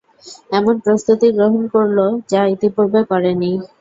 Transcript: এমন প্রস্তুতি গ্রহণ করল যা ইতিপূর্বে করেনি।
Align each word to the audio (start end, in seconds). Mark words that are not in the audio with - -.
এমন 0.51 0.75
প্রস্তুতি 0.83 1.27
গ্রহণ 1.37 1.63
করল 1.73 1.97
যা 2.31 2.41
ইতিপূর্বে 2.53 3.01
করেনি। 3.11 3.51